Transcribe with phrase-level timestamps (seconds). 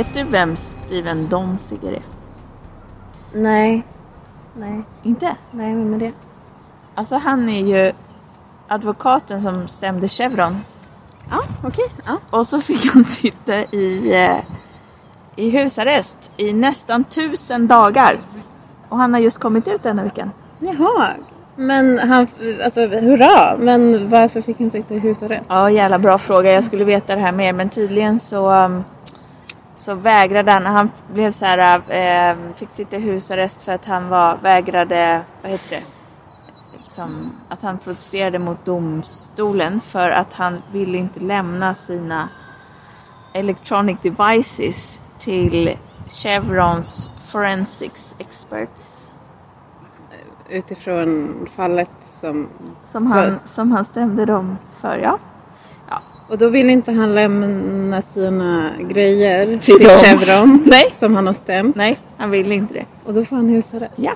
[0.00, 2.02] Vet du vem Steven Donziger är?
[3.32, 3.82] Nej.
[4.56, 4.82] Nej.
[5.02, 5.36] Inte?
[5.50, 6.12] Nej, vem är det?
[6.94, 7.92] Alltså han är ju
[8.68, 10.56] advokaten som stämde Chevron.
[11.30, 11.84] Ja, okej.
[12.06, 12.16] Ja.
[12.30, 14.36] Och så fick han sitta i, eh,
[15.36, 18.20] i husarrest i nästan tusen dagar.
[18.88, 20.30] Och han har just kommit ut denna veckan.
[20.58, 21.08] Jaha.
[21.56, 22.26] Men han,
[22.64, 23.56] alltså hurra.
[23.58, 25.46] Men varför fick han sitta i husarrest?
[25.48, 26.52] Ja, jävla bra fråga.
[26.52, 27.52] Jag skulle veta det här mer.
[27.52, 28.84] Men tydligen så, um,
[29.80, 30.66] så vägrade han.
[30.66, 35.52] Han blev så här, eh, fick sitta i husarrest för att han var, vägrade, vad
[35.52, 35.82] heter det?
[36.76, 42.28] Liksom, att han protesterade mot domstolen för att han ville inte lämna sina
[43.34, 45.76] electronic devices till
[46.08, 49.14] Chevrons forensics experts.
[50.48, 52.48] Utifrån fallet som...
[52.84, 55.18] Som han, som han stämde dem för, ja.
[56.30, 59.88] Och då vill inte han lämna sina grejer till, Till.
[59.88, 60.62] Chevron.
[60.66, 60.92] Nej.
[60.94, 61.76] Som han har stämt.
[61.76, 62.86] Nej, han ville inte det.
[63.04, 63.92] Och då får han husarrest.
[63.96, 64.12] Ja,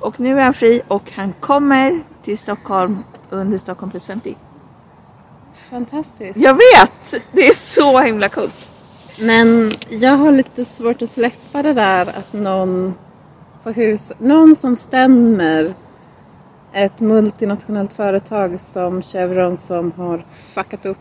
[0.00, 2.98] och nu är han fri och han kommer till Stockholm
[3.30, 4.36] under Stockholm plus 50.
[5.70, 6.36] Fantastiskt.
[6.36, 7.22] Jag vet!
[7.32, 8.70] Det är så himla coolt.
[9.20, 12.94] Men jag har lite svårt att släppa det där att någon
[13.62, 14.12] får hus...
[14.18, 15.74] Någon som stämmer
[16.72, 20.98] ett multinationellt företag som Chevron som har fuckat upp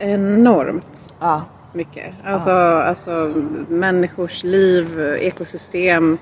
[0.00, 1.42] enormt Ja.
[1.72, 2.14] mycket.
[2.24, 3.34] Alltså, alltså
[3.68, 6.18] människors liv, ekosystem.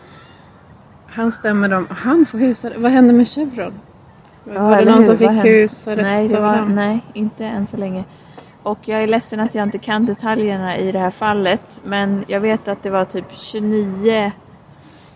[1.06, 2.80] Han stämmer dem han får husarrest.
[2.80, 3.72] Vad hände med Chevron?
[4.44, 5.04] var det någon hur?
[5.04, 8.04] som fick husarrest Nej, det var, nej, inte än så länge.
[8.62, 11.80] Och jag är ledsen att jag inte kan detaljerna i det här fallet.
[11.84, 14.32] Men jag vet att det var typ 29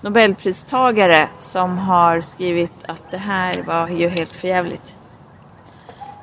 [0.00, 4.96] Nobelpristagare som har skrivit att det här var ju helt förjävligt.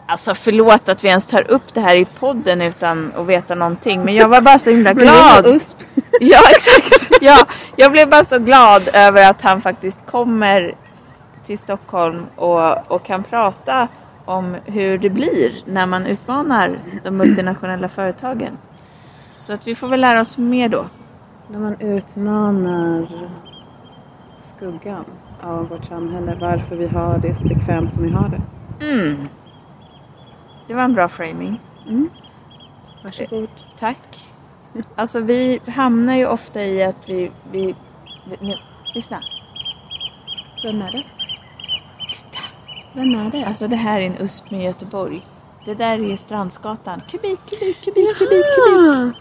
[0.10, 4.06] Alltså förlåt att vi ens tar upp det här i podden utan att veta någonting.
[4.06, 5.46] Men jag var bara så himla glad.
[6.22, 7.18] Ja, exakt.
[7.22, 10.76] Ja, jag blev bara så glad över att han faktiskt kommer
[11.46, 13.88] till Stockholm och, och kan prata
[14.26, 18.58] om hur det blir när man utmanar de multinationella företagen.
[19.38, 20.86] Så att vi får väl lära oss mer då.
[21.48, 23.08] När man utmanar
[24.40, 25.06] skuggan
[25.42, 26.38] av vårt samhälle.
[26.42, 28.42] Varför vi har det så bekvämt som vi har det.
[28.92, 29.28] Mm.
[30.70, 31.62] Det var en bra framing.
[33.04, 33.48] Varsågod.
[33.78, 33.98] Tack.
[34.96, 37.32] Alltså vi hamnar ju ofta i att vi...
[37.52, 37.76] vi
[38.42, 38.56] nu,
[38.96, 39.20] lyssna.
[40.64, 41.04] Vem är det?
[42.94, 43.46] Vem är det?
[43.46, 45.22] Alltså det här är en USP med Göteborg.
[45.66, 47.00] Det där är Strandsgatan.
[47.12, 48.46] Kubik, kubik, kubik, kubik, kubik.
[48.70, 49.12] Jaha!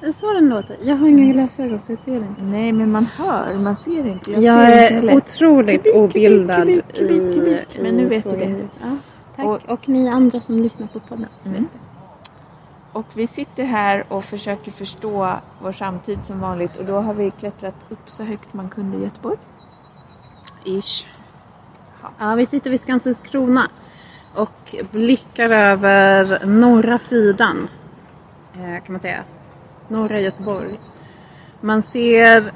[0.00, 0.76] Det är så den låter.
[0.82, 2.42] Jag har inga glasögon så jag ser inte.
[2.44, 4.30] Nej, men man hör, man ser inte.
[4.30, 5.16] Jag, Jag, ser inte är heller.
[5.16, 7.78] otroligt Kubik, kubik, obildad kubik, kubik, i, kubik.
[7.82, 8.68] Men i nu vet du det.
[8.80, 8.96] Ja,
[9.36, 9.44] tack.
[9.46, 11.28] Och- Och, ni andra som lyssnar på podden.
[11.44, 11.68] Mm.
[12.92, 15.32] Och vi sitter här och försöker förstå
[15.62, 19.02] vår samtid som vanligt och då har vi klättrat upp så högt man kunde i
[19.02, 19.36] Göteborg.
[20.64, 21.06] Ish.
[22.18, 23.62] Ja, vi sitter vid Skansens krona
[24.34, 27.68] och blickar över norra sidan.
[28.54, 29.18] Eh, kan man säga.
[29.88, 30.80] Norra Göteborg.
[31.60, 32.52] Man ser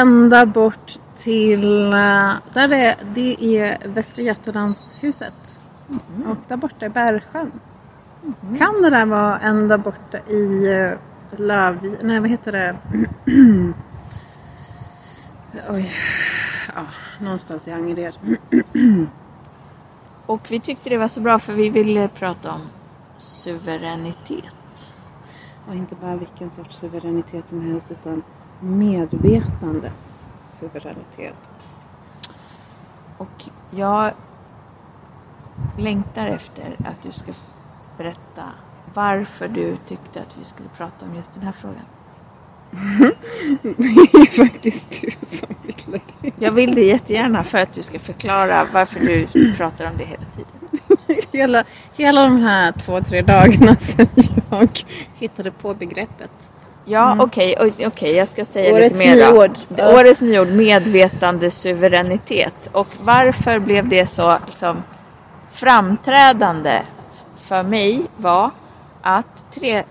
[0.00, 1.92] ända bort till...
[1.92, 5.64] eh, Där är, det är Västra Götalandshuset.
[6.26, 7.52] Och där borta är Bergsjön.
[8.58, 10.98] Kan det där vara ända borta i eh,
[11.36, 11.96] Löv...
[12.02, 12.76] Nej, vad heter det?
[15.70, 15.92] Oj.
[16.74, 16.82] Ja,
[17.20, 18.14] någonstans i Angered.
[20.26, 22.60] Och vi tyckte det var så bra för vi ville prata om
[23.18, 24.96] suveränitet.
[25.68, 28.22] Och inte bara vilken sorts suveränitet som helst utan
[28.60, 31.36] medvetandets suveränitet.
[33.18, 34.12] Och jag
[35.78, 37.32] längtar efter att du ska
[37.98, 38.42] berätta
[38.94, 41.84] varför du tyckte att vi skulle prata om just den här frågan.
[43.62, 46.30] Det är faktiskt du som vill det.
[46.38, 49.26] Jag vill det jättegärna för att du ska förklara varför du
[49.56, 50.48] pratar om det hela tiden.
[51.32, 51.64] Hela,
[51.96, 54.06] hela de här två, tre dagarna sedan
[54.50, 54.68] jag
[55.14, 56.30] hittade på begreppet.
[56.84, 59.26] Ja, okej, o- okej, jag ska säga Årets lite mer.
[59.26, 59.32] då.
[59.32, 59.58] nyord.
[59.68, 62.70] Det- Årets nyord, medvetande suveränitet.
[62.72, 64.76] Och varför blev det så liksom,
[65.52, 66.82] framträdande
[67.36, 68.50] för mig var
[69.02, 69.82] att tre,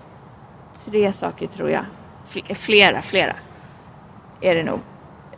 [0.86, 1.84] tre saker tror jag,
[2.56, 3.34] flera, flera
[4.40, 4.80] är det nog.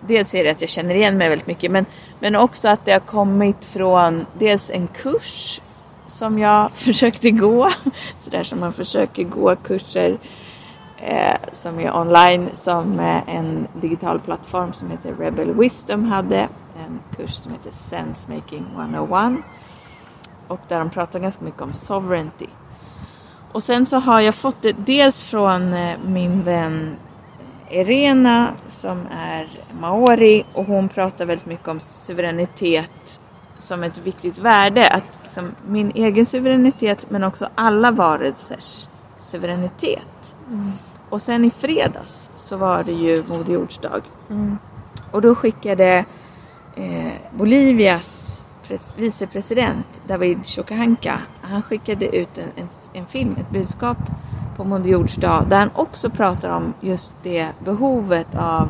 [0.01, 1.87] Dels är det att jag känner igen mig väldigt mycket men,
[2.21, 5.61] men också att det har kommit från dels en kurs
[6.07, 7.71] som jag försökte gå,
[8.19, 10.19] sådär som man försöker gå kurser
[10.97, 16.49] eh, som är online som eh, en digital plattform som heter Rebel Wisdom hade.
[16.87, 19.45] En kurs som heter Sense Making 101.
[20.49, 22.47] Och där de pratar ganska mycket om sovereignty.
[23.53, 26.97] Och sen så har jag fått det dels från eh, min vän
[27.71, 29.49] Irena som är
[29.81, 33.21] maori och hon pratar väldigt mycket om suveränitet
[33.59, 34.89] som ett viktigt värde.
[34.89, 38.89] Att liksom, min egen suveränitet men också alla varelsers
[39.19, 40.37] suveränitet.
[40.49, 40.73] Mm.
[41.09, 44.03] Och sen i fredags så var det ju Moder Jords dag.
[44.31, 44.59] Mm.
[45.11, 46.05] Och då skickade
[46.75, 48.47] eh, Bolivias
[48.97, 53.99] vicepresident David Choquehanca, han skickade ut en, en, en film, ett budskap
[54.57, 58.69] på Moder Jords dag där han också pratar om just det behovet av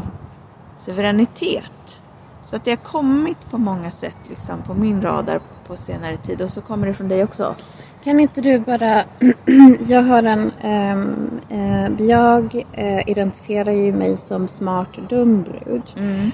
[0.77, 2.03] suveränitet.
[2.45, 6.43] Så att det har kommit på många sätt liksom på min radar på senare tid
[6.43, 7.55] och så kommer det från dig också.
[8.05, 9.05] Kan inte du bara,
[9.89, 16.31] jag har en, um, uh, jag uh, identifierar ju mig som smart dum brud mm.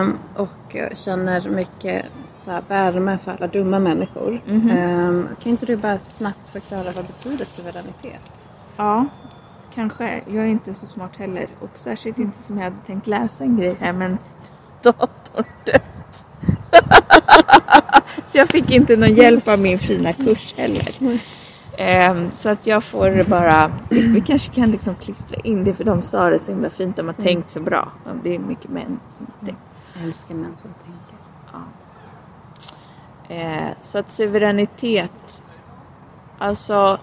[0.00, 2.04] um, och känner mycket
[2.36, 4.42] så här, värme för alla dumma människor.
[4.46, 8.50] Mm kan inte du bara snabbt förklara vad betyder suveränitet?
[8.76, 9.06] Ja,
[9.74, 10.22] kanske.
[10.26, 13.56] Jag är inte så smart heller och särskilt inte som jag hade tänkt läsa en
[13.56, 14.18] grej här men
[14.82, 16.26] datorn dött.
[18.32, 21.20] så jag fick inte någon hjälp av min fina kurs heller.
[22.10, 26.02] Um, så att jag får bara, vi kanske kan liksom klistra in det för de
[26.02, 27.24] sa det så himla fint, de har mm.
[27.24, 27.92] tänkt så bra.
[28.22, 29.60] Det är mycket män som har tänkt.
[29.94, 31.16] Jag älskar män som tänker.
[33.28, 33.66] Ja.
[33.68, 35.44] Uh, så att suveränitet,
[36.38, 36.98] alltså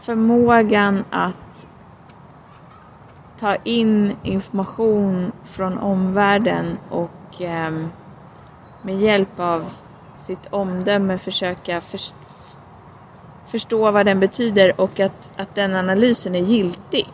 [0.00, 1.68] förmågan att
[3.40, 7.70] ta in information från omvärlden och eh,
[8.82, 9.64] med hjälp av
[10.26, 12.00] sitt omdöme försöka för,
[13.46, 17.06] förstå vad den betyder och att, att den analysen är giltig.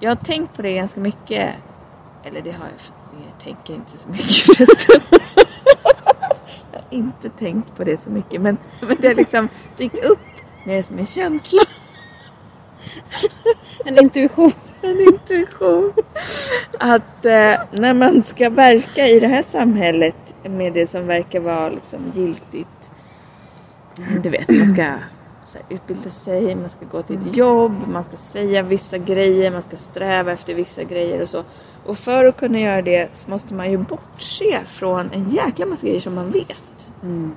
[0.00, 1.54] Jag har tänkt på det ganska mycket.
[2.24, 5.00] Eller det har jag, jag tänker inte så mycket förresten.
[6.72, 10.18] jag har inte tänkt på det så mycket men, men det har liksom dykt upp
[10.64, 11.62] mer som en känsla.
[13.84, 14.52] en intuition.
[14.86, 15.92] En intuition.
[16.78, 21.68] Att eh, när man ska verka i det här samhället med det som verkar vara
[21.68, 22.90] liksom giltigt.
[24.22, 25.00] Du vet, man ska här,
[25.68, 29.76] utbilda sig, man ska gå till ett jobb, man ska säga vissa grejer, man ska
[29.76, 31.44] sträva efter vissa grejer och så.
[31.84, 35.86] Och för att kunna göra det så måste man ju bortse från en jäkla massa
[35.86, 36.92] grejer som man vet.
[37.02, 37.32] Mm.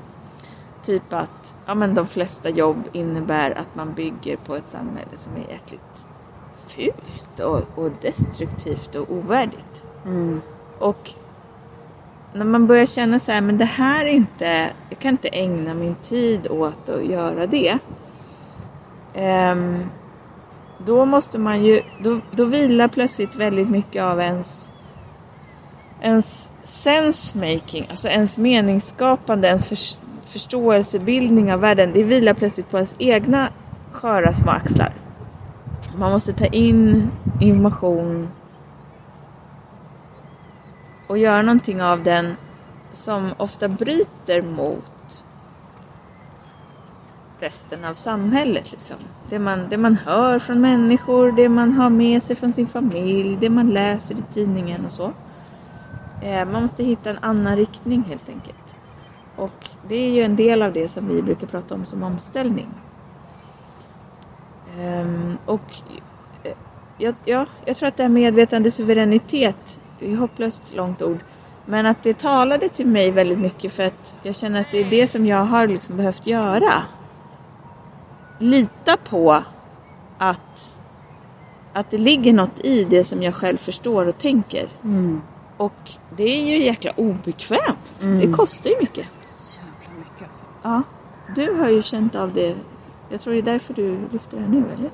[0.84, 5.34] Typ att ja, men de flesta jobb innebär att man bygger på ett samhälle som
[5.36, 6.08] är jäkligt
[6.74, 9.86] fult och, och destruktivt och ovärdigt.
[10.06, 10.42] Mm.
[10.80, 11.12] Och
[12.34, 15.74] när man börjar känna så här, men det här är inte, jag kan inte ägna
[15.74, 17.78] min tid åt att göra det.
[19.16, 19.90] Um,
[20.86, 24.72] då måste man ju, då, då vilar plötsligt väldigt mycket av ens
[26.02, 29.78] ens sensemaking, alltså ens meningsskapande, ens för,
[30.30, 33.50] förståelsebildning av världen, det vilar plötsligt på ens egna
[33.92, 34.94] sköra små axlar.
[36.00, 38.28] Man måste ta in information
[41.08, 42.36] och göra någonting av den
[42.92, 45.26] som ofta bryter mot
[47.40, 48.72] resten av samhället.
[48.72, 48.96] Liksom.
[49.30, 53.38] Det, man, det man hör från människor, det man har med sig från sin familj,
[53.42, 55.14] det man läser i tidningen och så.
[56.22, 58.76] Eh, man måste hitta en annan riktning helt enkelt.
[59.36, 62.70] Och det är ju en del av det som vi brukar prata om som omställning.
[64.80, 65.62] Um, och
[66.44, 66.52] eh,
[66.98, 71.20] ja, ja, jag tror att det här medvetande suveränitet, det är hopplöst långt ord,
[71.66, 74.90] men att det talade till mig väldigt mycket för att jag känner att det är
[74.90, 76.74] det som jag har liksom behövt göra.
[78.40, 79.44] Lita på
[80.18, 80.78] att,
[81.74, 84.68] att det ligger något i det som jag själv förstår och tänker.
[84.84, 85.22] Mm.
[85.58, 88.02] Och det är ju jäkla obekvämt.
[88.02, 88.20] Mm.
[88.20, 89.08] Det kostar ju mycket
[90.20, 90.46] mycket alltså.
[90.64, 90.82] Ja.
[91.36, 92.56] Du har ju känt av det.
[93.12, 94.92] Jag tror det är därför du lyfter det här nu, eller?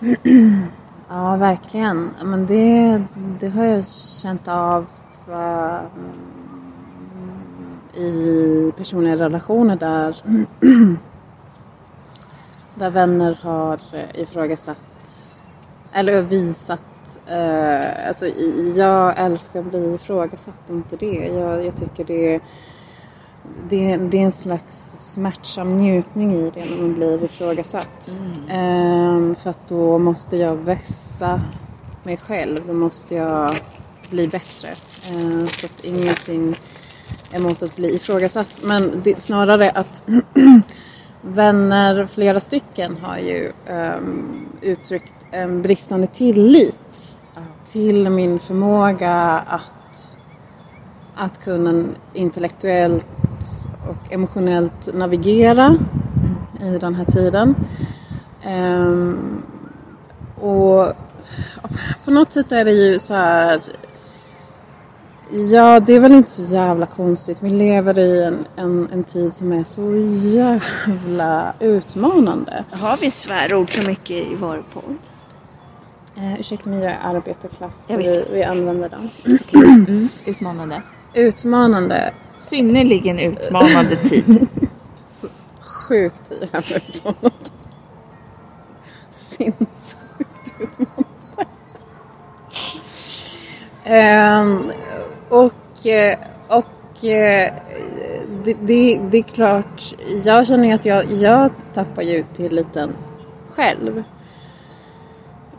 [1.08, 2.10] ja, verkligen.
[2.24, 3.02] Men det,
[3.40, 4.86] det har jag känt av
[5.28, 5.80] äh,
[8.02, 10.16] i personliga relationer där,
[12.74, 14.84] där vänner har eh, ifrågasatt
[15.92, 16.84] eller visat
[17.26, 18.26] äh, alltså,
[18.76, 21.26] jag älskar att bli ifrågasatt, inte det.
[21.26, 22.40] Jag, jag tycker det är
[23.68, 28.20] det, det är en slags smärtsam njutning i det när man blir ifrågasatt.
[28.50, 29.34] Mm.
[29.34, 31.42] För att då måste jag vässa
[32.02, 32.66] mig själv.
[32.66, 33.54] Då måste jag
[34.10, 34.74] bli bättre.
[35.08, 36.56] Ehm, så att ingenting
[37.32, 38.60] emot att bli ifrågasatt.
[38.62, 40.02] Men det, snarare att
[41.22, 47.16] vänner, flera stycken, har ju um, uttryckt en bristande tillit
[47.72, 49.12] till min förmåga
[49.46, 50.08] att,
[51.14, 53.06] att kunna intellektuellt
[53.88, 55.76] och emotionellt navigera
[56.60, 57.54] i den här tiden.
[58.46, 59.42] Um,
[60.40, 60.92] och
[62.04, 63.60] på något sätt är det ju så här
[65.30, 67.42] Ja, det är väl inte så jävla konstigt.
[67.42, 69.94] Vi lever i en, en, en tid som är så
[70.28, 72.64] jävla utmanande.
[72.70, 74.98] Har vi svärord så mycket i vår podd?
[76.16, 77.74] Eh, ursäkta mig, jag är arbetarklass.
[77.86, 78.20] Ja, så visst.
[78.30, 79.10] vi, vi använder den.
[79.54, 80.08] Mm.
[80.26, 80.82] Utmanande.
[81.14, 82.12] Utmanande.
[82.38, 84.48] Synnerligen utmanande tid.
[85.60, 87.50] Sjukt jävla utmanande.
[89.10, 91.04] Sinnessjukt utmanande.
[93.84, 94.70] Ehm,
[95.28, 96.18] och eh,
[96.48, 97.52] och eh,
[98.44, 102.96] det, det, det är klart, jag känner ju att jag, jag tappar ju tilliten
[103.54, 104.02] själv.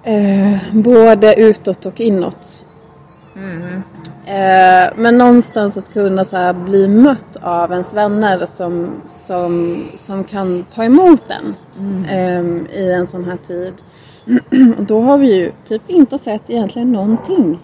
[0.03, 2.65] Eh, både utåt och inåt.
[4.25, 10.23] Eh, men någonstans att kunna så här, bli mött av ens vänner som, som, som
[10.23, 11.55] kan ta emot en
[12.09, 13.73] eh, i en sån här tid.
[14.77, 17.59] Och då har vi ju typ inte sett egentligen någonting.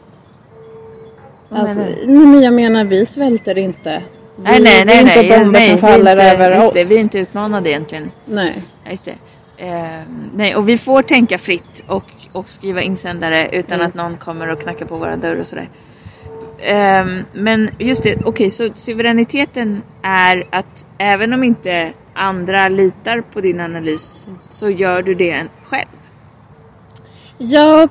[1.49, 4.03] Vad Alltså, menar nej men jag menar vi svälter inte.
[4.35, 5.39] Vi, Nej, nej, det är nej, inte nej.
[5.39, 6.71] bomber nej, som vi är faller inte, över oss.
[6.73, 8.11] Det, vi är inte utmanade egentligen.
[8.25, 8.63] Nej.
[8.83, 9.15] Ja, just det.
[9.57, 10.01] Eh,
[10.33, 12.03] nej, och vi får tänka fritt och,
[12.35, 13.87] och skriva insändare utan Mm.
[13.87, 15.69] att någon kommer och knackar på våra dörr och sådär.
[16.59, 23.41] Ehm, men just det, okej, så suveräniteten är att även om inte andra litar på
[23.41, 25.87] din analys så gör du det själv.
[27.37, 27.87] Ja,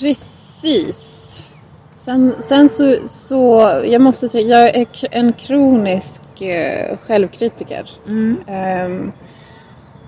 [0.00, 1.48] precis.
[1.94, 7.90] Sen, sen så, så, jag måste säga, jag är en kronisk eh, självkritiker.
[8.46, 9.12] Ehm,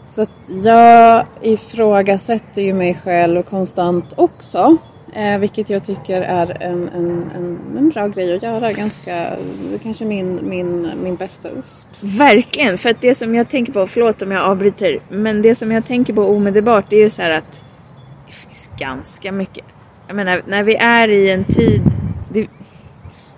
[0.05, 4.77] så att jag ifrågasätter ju mig själv konstant också.
[5.17, 8.73] Eh, vilket jag tycker är en, en, en, en bra grej att göra.
[8.73, 9.37] Ganska,
[9.83, 11.89] kanske min, min, min bästa USP.
[12.03, 15.73] Verkligen, för att det som jag tänker på, förlåt om jag avbryter, men det som
[15.73, 17.65] jag tänker på omedelbart det är ju så här att
[18.27, 19.65] det finns ganska mycket.
[20.07, 21.83] Jag menar, när vi är i en tid,
[22.33, 22.41] det,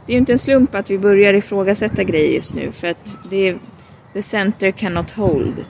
[0.06, 3.16] det är ju inte en slump att vi börjar ifrågasätta grejer just nu för att
[3.30, 3.58] det är,
[4.16, 5.64] the center cannot hold.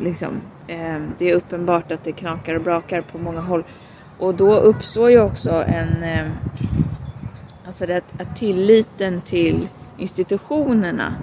[0.00, 0.40] Liksom.
[0.66, 3.64] Eh, det är uppenbart att det knakar och brakar på många håll.
[4.18, 6.26] Och då uppstår ju också en eh,
[7.66, 9.68] Alltså det att, att tilliten till
[9.98, 11.14] institutionerna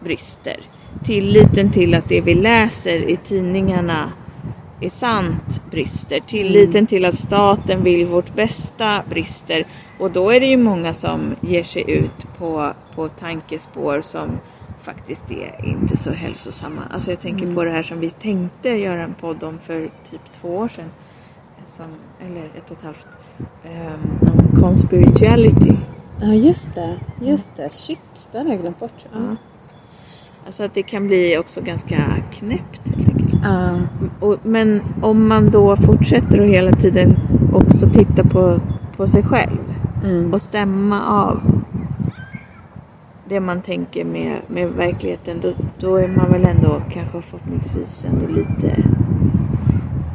[0.00, 0.56] brister.
[1.04, 4.12] Tilliten till att det vi läser i tidningarna
[4.80, 6.20] är sant brister.
[6.20, 9.66] Tilliten till att staten vill vårt bästa brister.
[9.98, 14.38] Och då är det ju många som ger sig ut på, på tankespår som
[14.86, 16.82] faktiskt är inte så hälsosamma.
[16.90, 20.32] Alltså jag tänker på det här som vi tänkte göra en podd om för typ
[20.32, 20.90] två år sedan.
[21.64, 21.86] Som,
[22.26, 23.06] eller ett och ett halvt.
[23.64, 25.72] Um, om conspirituality.
[26.20, 26.94] Ja, just det.
[27.20, 27.72] Just det.
[27.72, 29.06] Shit, det hade jag glömt bort.
[29.12, 29.36] Ja.
[30.46, 31.96] Alltså att det kan bli också ganska
[32.32, 33.34] knäppt helt enkelt.
[33.44, 33.80] Ja.
[34.20, 37.16] Och, men om man då fortsätter att hela tiden
[37.52, 38.60] också titta på,
[38.96, 39.58] på sig själv
[40.04, 40.34] Mm.
[40.34, 41.62] och stämma av
[43.28, 48.26] det man tänker med, med verkligheten då, då är man väl ändå kanske förhoppningsvis ändå
[48.26, 48.76] lite,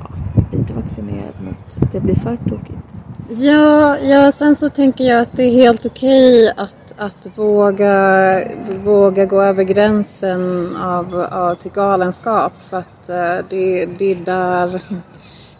[0.04, 0.10] ja,
[0.52, 2.96] lite vaccinerad mot att det blir för tokigt.
[3.30, 8.42] Ja, ja, sen så tänker jag att det är helt okej att, att våga,
[8.84, 12.54] våga gå över gränsen av, av, till galenskap.
[12.60, 14.82] För att eh, det, det är där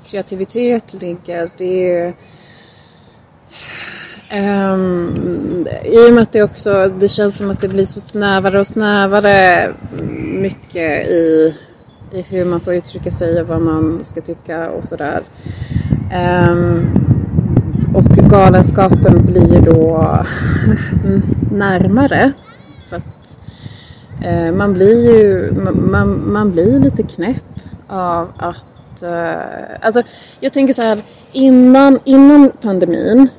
[0.04, 1.50] kreativitet ligger.
[1.58, 2.14] Det är,
[4.34, 8.60] Um, I och med att det också det känns som att det blir så snävare
[8.60, 11.56] och snävare mm, mycket i,
[12.12, 15.24] i hur man får uttrycka sig och vad man ska tycka och sådär.
[16.50, 16.90] Um,
[17.94, 20.18] och galenskapen blir då
[21.52, 22.32] närmare.
[22.90, 23.40] För att
[24.28, 29.42] uh, man blir ju man, man, man blir lite knäpp av att uh,
[29.82, 30.02] alltså
[30.40, 33.30] jag tänker så här innan, innan pandemin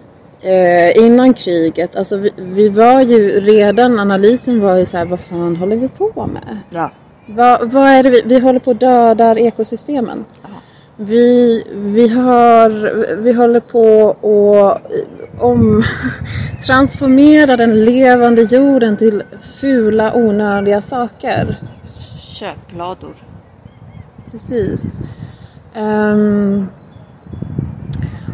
[0.42, 5.20] eh, innan kriget, alltså vi, vi var ju redan, analysen var ju så här, vad
[5.20, 6.58] fan håller vi på med?
[6.70, 6.90] Ja.
[7.26, 10.24] Vad, vad är det vi, vi håller på att döda ekosystemen.
[10.96, 12.70] Vi, vi, har,
[13.16, 14.92] vi håller på att
[15.42, 15.82] om,
[16.66, 19.22] transformera den levande jorden till
[19.60, 21.56] fula onödiga saker.
[22.16, 23.14] Köplador.
[24.30, 25.02] Precis.
[25.74, 26.66] Ehm,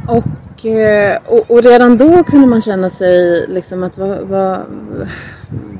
[0.08, 0.24] och,
[0.58, 4.60] och, eh, och, och redan då kunde man känna sig liksom att vad, vad,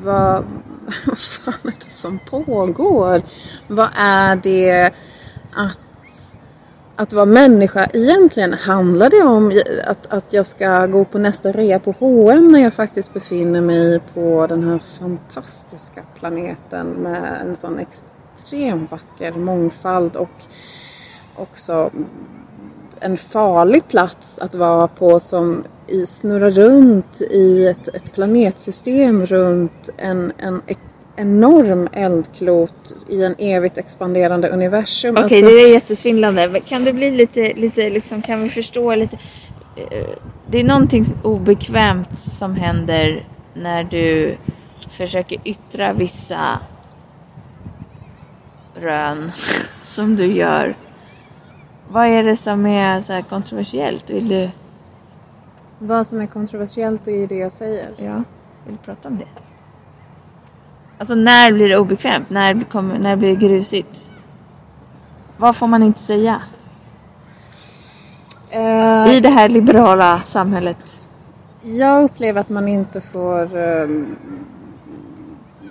[0.02, 0.44] vad,
[1.06, 3.22] vad fan är det som pågår?
[3.68, 4.90] Vad är det
[5.52, 6.36] att,
[6.96, 8.52] att vara människa egentligen?
[8.52, 12.74] Handlar det om att, att jag ska gå på nästa rea på H&M när jag
[12.74, 20.46] faktiskt befinner mig på den här fantastiska planeten med en sån extremt vacker mångfald och
[21.36, 21.90] också
[23.00, 29.90] en farlig plats att vara på som i, snurrar runt i ett, ett planetsystem runt
[29.98, 30.62] en, en
[31.18, 35.16] enorm eldklot i en evigt expanderande universum.
[35.16, 35.56] Okej, okay, alltså...
[35.56, 36.60] det är jättesvindlande.
[36.60, 39.18] Kan det bli lite, lite liksom, kan vi förstå lite?
[39.76, 40.06] Eh,
[40.46, 44.36] det är någonting obekvämt som händer när du
[44.90, 46.58] försöker yttra vissa
[48.74, 49.32] rön
[49.84, 50.76] som du gör.
[51.90, 54.10] Vad är det som är så kontroversiellt?
[54.10, 54.50] Vill du?
[55.78, 57.90] Vad som är kontroversiellt i det jag säger?
[57.96, 58.22] Ja,
[58.66, 59.28] vill du prata om det?
[60.98, 62.30] Alltså när blir det obekvämt?
[62.30, 64.06] När, kommer, när blir det grusigt?
[65.36, 66.42] Vad får man inte säga?
[68.56, 71.08] Uh, I det här liberala samhället?
[71.62, 74.16] Jag upplever att man inte får um,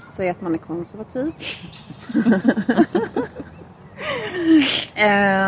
[0.04, 1.32] säga att man är konservativ.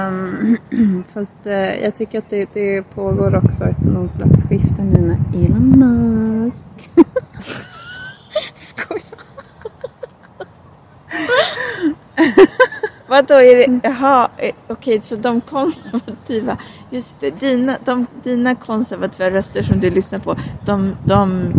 [0.10, 0.58] um,
[1.14, 5.46] fast uh, jag tycker att det, det pågår också ett, någon slags skifte nu när
[5.46, 6.70] Elon Musk
[8.56, 9.04] Skojar.
[13.08, 16.58] Vadå, är det, jaha, okej, okej, så de konservativa,
[16.90, 21.54] just det, dina, de, dina konservativa röster som du lyssnar på, de, de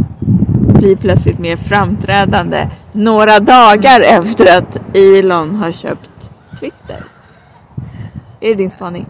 [0.81, 6.20] blir plötsligt mer framträdande några dagar efter att Elon har köpt
[6.61, 7.05] Twitter.
[8.41, 9.07] Är det din spaning?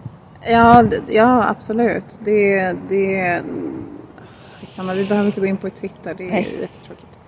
[0.51, 2.19] Ja, ja absolut.
[2.25, 3.43] Det, det,
[4.61, 6.59] skitsamma, vi behöver inte gå in på Twitter, det är Nej.
[6.61, 7.19] jättetråkigt.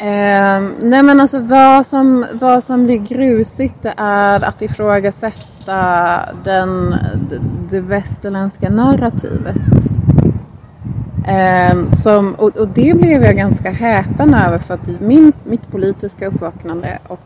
[0.00, 6.90] Eh, nej men alltså vad som, vad som blir grusigt det är att ifrågasätta den,
[7.30, 7.40] det,
[7.70, 9.56] det västerländska narrativet.
[11.26, 16.26] Eh, som, och, och, det blev jag ganska häpen över för att min, mitt politiska
[16.26, 17.20] uppvaknande och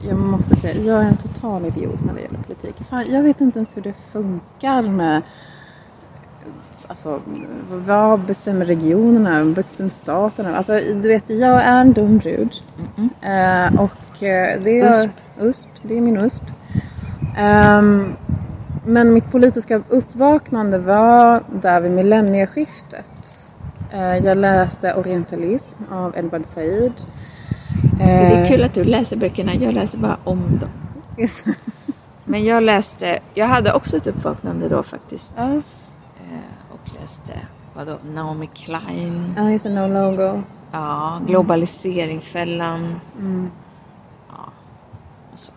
[0.00, 2.74] jag måste säga, jag är en total idiot när det gäller politik.
[2.90, 5.22] Fan, jag vet inte ens hur det funkar med
[6.88, 7.20] alltså,
[7.68, 9.44] vad bestämmer regionerna?
[9.44, 10.54] Vad bestämmer staten?
[10.54, 12.62] Alltså, du vet, jag är en dum brud.
[12.96, 13.72] Mm -mm.
[13.74, 15.10] Uh, och uh, det är USP.
[15.40, 16.42] USP, det är min USP.
[17.40, 18.16] Um,
[18.84, 23.52] men mitt politiska uppvaknande var där vid millennieskiftet.
[23.94, 26.92] Uh, jag läste Orientalism av Edward Said.
[28.08, 30.70] Det är kul att du läser böckerna, jag läser bara om dem.
[31.18, 31.46] Just.
[32.24, 35.34] Men jag läste, jag hade också ett uppvaknande då faktiskt.
[35.36, 35.62] Ja
[37.08, 37.32] läste
[37.74, 39.34] vadå, Naomi Klein.
[39.36, 40.42] Ja, just det, No Logo.
[40.72, 43.00] Ja, Globaliseringsfällan.
[43.18, 43.50] Mm.
[44.28, 44.52] Ja,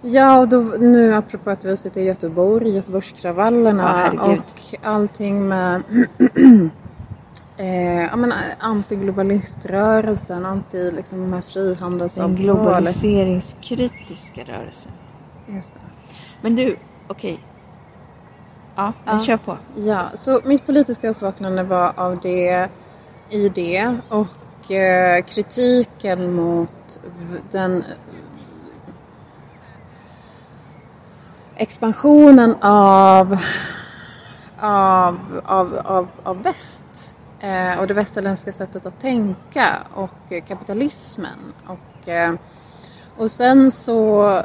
[0.01, 5.83] ja, och då, nu apropå att vi sitter i Göteborg, Göteborgskravallerna ja, och allting med
[7.61, 12.35] eh, ja, men, antiglobaliströrelsen, anti liksom, de här frihandelsavtalen.
[12.35, 14.91] Den globaliseringskritiska rörelsen.
[15.47, 15.79] Just det.
[16.41, 17.33] Men du, okej.
[17.33, 17.37] Okay
[18.75, 19.19] Ja, ja.
[19.19, 19.57] kör på.
[19.75, 22.69] Ja, så mitt politiska uppvaknande var av det
[23.29, 26.99] i det och eh, kritiken mot
[27.51, 27.83] den
[31.55, 33.37] expansionen av,
[34.59, 40.43] av, av, av, av väst eh, Eh, och det västerländska sättet att tänka och eh,
[40.43, 41.53] kapitalismen.
[41.67, 42.33] Och, eh,
[43.17, 44.41] och sen så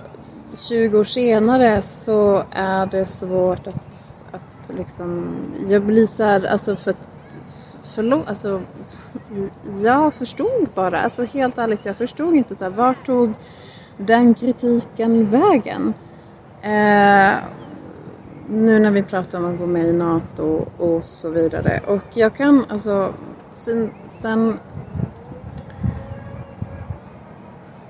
[0.55, 4.17] 20 år senare så är det svårt att
[4.69, 5.37] liksom,
[5.69, 6.95] jag blir så här, alltså för
[7.83, 8.61] förlåt, alltså
[9.83, 13.33] jag förstod bara, alltså helt ärligt, jag förstod inte så här, vart tog
[13.97, 15.95] den kritiken vägen?
[16.63, 17.35] Eh,
[18.49, 21.81] nu när vi pratar om att gå med i NATO och så vidare.
[21.87, 23.15] Och jag kan alltså
[23.53, 24.59] sen, sen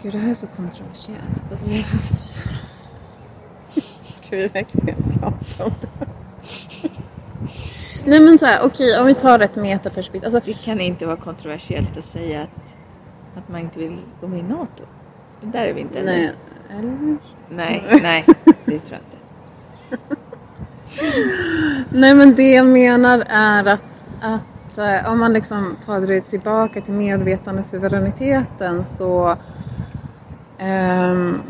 [0.02, 1.50] Gud, det här är så kontroversiellt.
[1.50, 2.32] Alltså, vi har haft...
[4.02, 6.06] Ska vi verkligen prata om det?
[8.04, 10.24] Nej men så här, okej okay, om vi tar ett metaperspektiv.
[10.24, 12.76] Alltså, det kan inte vara kontroversiellt att säga att,
[13.36, 14.84] att man inte vill gå med i NATO.
[15.42, 16.32] Där är vi inte Nej,
[16.70, 17.18] eller?
[17.48, 19.15] Nej, nej, det tror jag inte.
[21.88, 23.82] Nej men det jag menar är att,
[24.20, 29.36] att eh, om man liksom tar det tillbaka till medvetande suveräniteten så
[30.60, 31.42] um,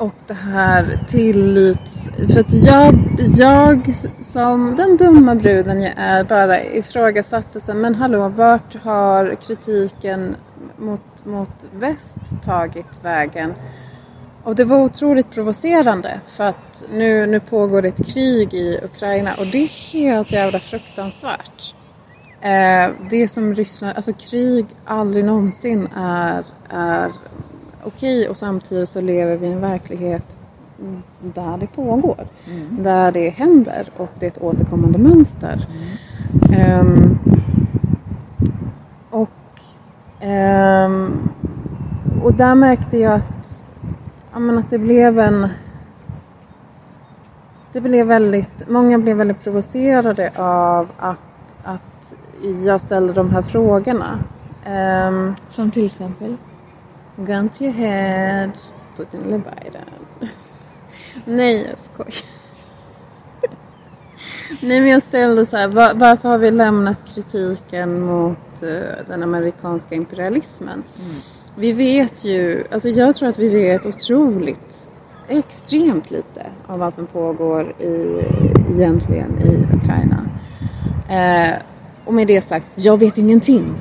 [0.00, 2.10] och det här tillits...
[2.32, 2.94] För att jag,
[3.36, 10.36] jag som den dumma bruden jag är bara ifrågasatte sig, men hallå, vart har kritiken
[10.78, 13.54] mot, mot väst tagit vägen?
[14.44, 19.46] Och det var otroligt provocerande för att nu, nu pågår ett krig i Ukraina och
[19.52, 21.74] det är helt jävla fruktansvärt.
[22.40, 27.12] Eh, det som Ryssland, alltså krig aldrig någonsin är, är
[27.84, 30.36] okej och samtidigt så lever vi i en verklighet
[31.20, 32.26] där det pågår.
[32.70, 35.66] Där det händer och det är ett återkommande mönster.
[36.52, 37.18] Ehm,
[39.10, 39.30] och,
[40.20, 41.30] ehm,
[42.22, 43.39] och där märkte jag att,
[44.32, 45.48] ja, men att det blev en
[47.72, 51.18] det blev väldigt, många blev väldigt provocerade av att,
[51.64, 52.14] att
[52.64, 54.18] jag ställde de här frågorna.
[55.08, 56.36] Um, Som till exempel?
[57.16, 58.50] Gun to your head,
[58.96, 59.84] Putin eller Biden?
[61.24, 62.12] Nej, jag skojar.
[64.62, 69.22] Nej, men jag ställde så här, var, varför har vi lämnat kritiken mot uh, den
[69.22, 70.82] amerikanska imperialismen?
[70.98, 71.39] Mm.
[71.56, 74.90] Vi vet ju, alltså jag tror att vi vet otroligt
[75.28, 78.24] extremt lite av vad som pågår i,
[78.70, 80.26] egentligen i Ukraina.
[81.10, 81.62] Eh,
[82.04, 83.74] och med det sagt, jag vet ingenting.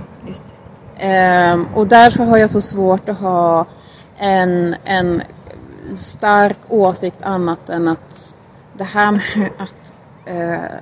[0.96, 3.66] Eh, och därför har jag så svårt att ha
[4.18, 5.22] en, en
[5.96, 8.36] stark åsikt annat än att
[8.78, 9.94] det här med att
[10.26, 10.80] eh,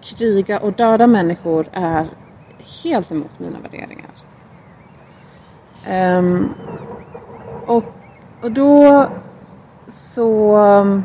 [0.00, 2.08] kriga och döda människor är
[2.84, 4.10] helt emot mina värderingar.
[5.88, 6.54] Um,
[7.66, 7.84] och,
[8.42, 9.06] och då
[9.88, 10.56] så...
[10.56, 11.04] Um,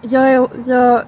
[0.00, 1.02] jag, jag,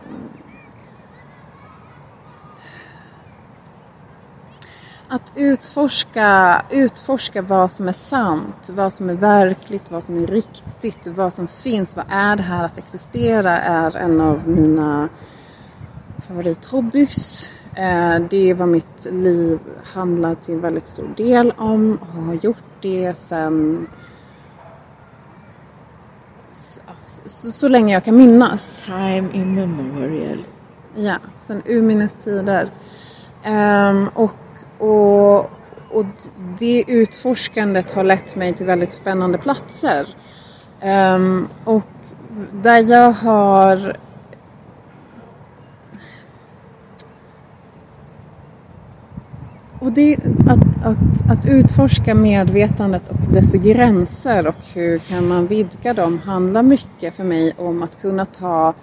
[5.09, 11.07] att utforska, utforska vad som är sant, vad som är verkligt, vad som är riktigt,
[11.07, 15.09] vad som finns, vad är det här att existera är en av mina
[16.19, 17.53] favorithobbys.
[17.75, 19.59] Eh, det är vad mitt liv
[19.95, 23.87] handlar till väldigt stor del om och har gjort det sen
[26.53, 28.85] så, så, länge jag kan minnas.
[28.87, 30.45] Time immemorial.
[30.95, 32.71] Ja, sen urminnes tider.
[33.47, 34.35] Um, och,
[34.79, 35.39] och,
[35.91, 36.07] och
[36.59, 40.07] det utforskandet har lett mig till väldigt spännande platser.
[41.15, 41.87] Um, och
[42.53, 43.97] där jag har
[49.81, 50.17] Och det,
[50.49, 56.63] att, att, att utforska medvetandet och dess gränser och hur kan man vidga dem handlar
[56.63, 58.75] mycket för mig om att kunna ta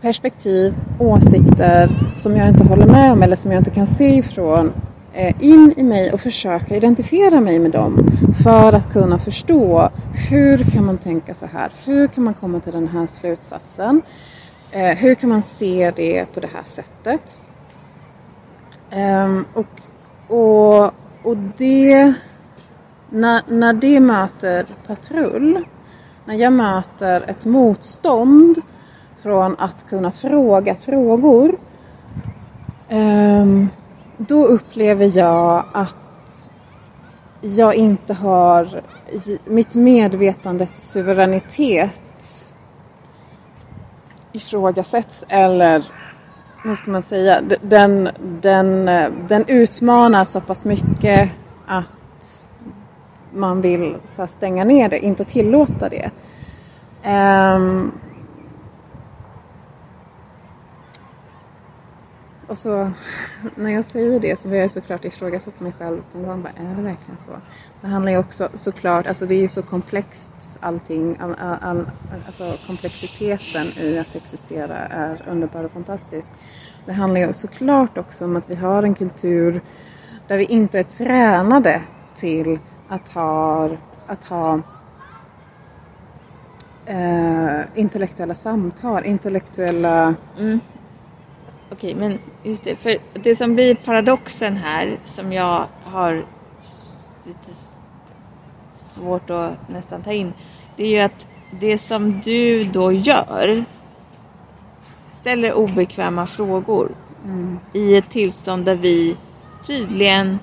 [0.00, 4.72] perspektiv, åsikter som jag inte håller med om eller som jag inte kan se ifrån
[5.12, 8.10] eh, in i mig och försöka identifiera mig med dem
[8.42, 9.90] för att kunna förstå
[10.30, 11.72] hur kan man tänka så här?
[11.84, 14.02] Hur kan man komma till den här slutsatsen?
[14.70, 17.40] Eh, hur kan man se det på det här sättet?
[18.90, 19.66] Ehm, och
[20.30, 20.84] och,
[21.22, 22.14] och det,
[23.10, 25.64] när, när det möter patrull,
[26.24, 28.62] när jag möter ett motstånd
[29.22, 31.58] från att kunna fråga frågor,
[32.88, 33.68] ehm,
[34.16, 36.50] då upplever jag att
[37.40, 38.82] jag inte har
[39.44, 42.54] mitt medvetandets suveränitet
[44.32, 45.84] ifrågasätts eller
[46.64, 48.08] vad ska man säga, den,
[48.40, 51.30] den, eh, den utmanar så pass mycket
[51.66, 52.46] att
[53.32, 56.10] man vill så stänga ner det, inte tillåta det.
[57.10, 57.92] Um,
[62.50, 62.90] Och så
[63.54, 66.42] när jag säger det så börjar jag såklart ifrågasätta mig själv på en gång.
[66.42, 67.30] Bara, är det verkligen så?
[67.80, 71.16] Det handlar ju också såklart, alltså det är ju så komplext allting.
[71.20, 71.86] All, all, all,
[72.26, 76.32] alltså komplexiteten i att existera är underbar och fantastisk.
[76.84, 79.60] Det handlar ju såklart också om att vi har en kultur
[80.26, 81.82] där vi inte är tränade
[82.14, 82.58] till
[82.88, 83.68] att ha,
[84.06, 84.60] att ha
[86.86, 90.60] eh, intellektuella samtal, intellektuella mm.
[91.72, 92.76] Okej, men just det.
[92.76, 96.24] För det som blir paradoxen här, som jag har
[97.24, 97.50] lite
[98.72, 100.32] svårt att nästan ta in,
[100.76, 101.28] det är ju att
[101.60, 103.64] det som du då gör
[105.12, 107.58] ställer obekväma frågor mm.
[107.72, 109.16] i ett tillstånd där vi
[109.62, 110.38] tydligen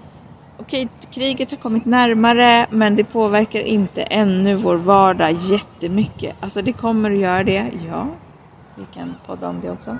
[0.59, 6.35] Okej, kriget har kommit närmare men det påverkar inte ännu vår vardag jättemycket.
[6.39, 8.07] Alltså det kommer att göra det, ja.
[8.75, 9.97] Vi kan podda om det också.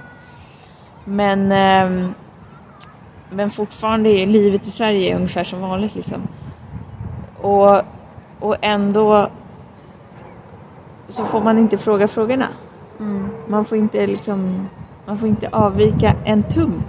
[1.09, 2.09] Men, eh,
[3.29, 6.21] men fortfarande är livet i Sverige ungefär som vanligt liksom.
[7.41, 7.81] Och,
[8.39, 9.29] och ändå
[11.07, 12.47] så får man inte fråga frågorna.
[12.99, 13.29] Mm.
[13.47, 14.67] Man, får inte liksom,
[15.05, 16.83] man får inte avvika en tum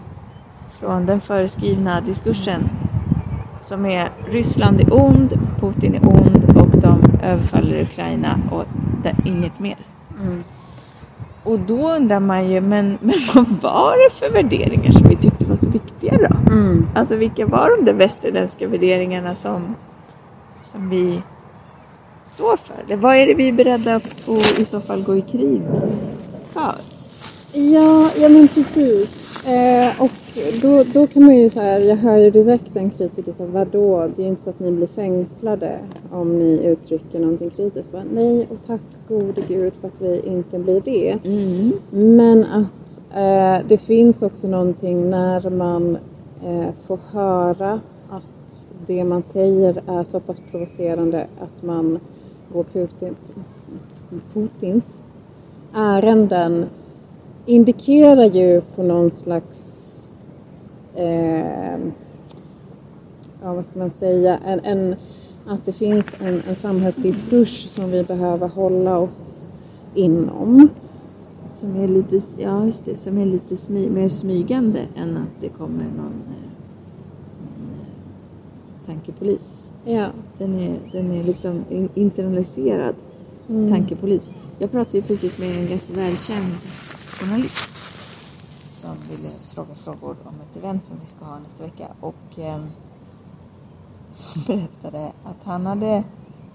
[0.71, 2.71] från den föreskrivna diskursen
[3.61, 8.65] som är Ryssland är ond, Putin är ond och de överfaller Ukraina och
[9.25, 9.77] inget mer.
[10.21, 10.45] Mm.
[11.49, 15.47] Och då undrar man ju, men, men vad var det för värderingar som vi tyckte
[15.47, 16.53] var så viktiga då?
[16.53, 16.89] Mm.
[16.95, 19.75] Alltså vilka var de där västerländska värderingarna som,
[20.63, 21.23] som vi
[22.25, 22.97] står för?
[22.97, 25.63] Vad är det vi är beredda att i så fall gå i krig
[26.53, 26.75] för?
[27.59, 29.45] Ja, ja men precis.
[29.47, 30.11] Eh, och
[30.63, 34.11] då, då kan man ju så här, jag hör ju direkt en kritiker säga, vadå,
[34.17, 35.79] det är ju inte så att ni blir fängslade
[36.13, 37.93] om ni uttrycker någonting kritiskt.
[37.93, 38.03] Va?
[38.13, 41.19] Nej, och tack gode gud för att vi inte blir det.
[41.25, 41.73] Mm.
[41.91, 45.99] Men att eh, det finns också någonting när man
[46.45, 51.99] eh, får höra att det man säger är så pass provocerande att man
[52.53, 53.17] går Putin,
[54.33, 55.03] Putins
[55.75, 56.67] ärenden
[57.49, 60.13] indikerar ju på någon slags,
[60.95, 61.79] eh,
[63.43, 64.97] ja vad ska man säga, en, en,
[65.47, 69.53] att det finns en, en samhällsdiskurs som vi behöver hålla oss
[69.95, 70.69] inom.
[71.57, 75.49] Som är lite, ja just det, som är lite smy, mer smygande än att det
[75.49, 76.49] kommer någon eh,
[78.87, 79.73] tankepolis.
[79.85, 80.07] Ja.
[80.39, 82.95] Den är, den är liksom internaliserad
[83.49, 83.71] mm.
[83.71, 84.35] tankepolis.
[84.59, 86.53] Jag pratade ju precis med en ganska välkänd
[87.21, 87.95] journalist
[88.59, 92.65] som ville fråga frågor om ett event som vi ska ha nästa vecka och eh,
[94.11, 96.05] som berättade att han hade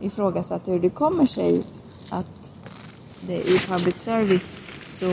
[0.02, 1.64] ifrågasatt hur det kommer sig
[2.10, 2.56] att
[3.28, 5.06] det i public service så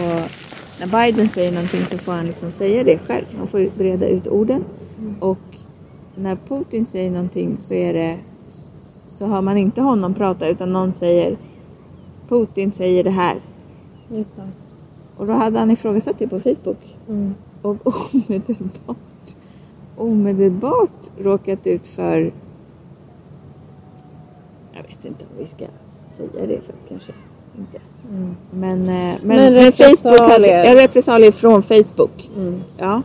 [0.80, 3.24] när Biden säger någonting så får han liksom säga det själv.
[3.38, 4.64] Han får breda ut orden.
[4.98, 5.16] Mm.
[5.20, 5.56] Och
[6.14, 8.18] när Putin säger någonting så är det
[9.06, 11.38] så hör man inte honom prata utan någon säger
[12.28, 13.40] Putin säger det här.
[14.08, 14.48] Just det.
[15.20, 16.98] Och då hade han ifrågasatt det på Facebook.
[17.08, 17.34] Mm.
[17.62, 17.76] Och
[18.14, 18.96] omedelbart,
[19.96, 22.32] omedelbart råkat ut för...
[24.72, 25.64] Jag vet inte om vi ska
[26.06, 27.12] säga det för kanske
[27.58, 27.78] inte.
[28.10, 28.36] Mm.
[28.50, 32.30] Men, men, men, men Facebook hade, repressalier från Facebook.
[32.36, 32.60] Mm.
[32.78, 33.02] Ja.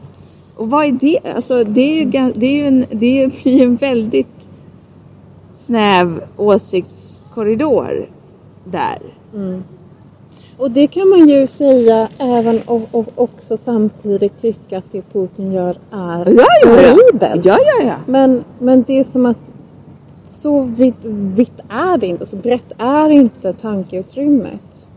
[0.56, 1.20] Och vad är det?
[1.36, 4.48] Alltså det är ju, det är ju en, det är ju en väldigt
[5.56, 8.10] snäv åsiktskorridor
[8.64, 9.00] där.
[9.34, 9.64] Mm.
[10.58, 15.52] Och det kan man ju säga även och, och också samtidigt tycka att det Putin
[15.52, 17.46] gör är ja, ja, horribelt.
[17.46, 17.96] Ja, ja, ja.
[18.06, 19.52] Men, men det är som att
[20.24, 24.92] så vitt, vitt är det inte, så brett är inte tankeutrymmet.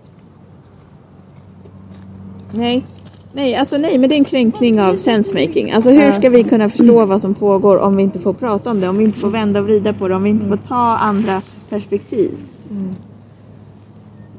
[2.53, 2.85] Nej,
[3.33, 5.73] nej, alltså nej, men det är en kränkning av sensemaking.
[5.73, 8.81] Alltså hur ska vi kunna förstå vad som pågår om vi inte får prata om
[8.81, 10.97] det, om vi inte får vända och vrida på det, om vi inte får ta
[10.97, 12.31] andra perspektiv?
[12.71, 12.94] Mm.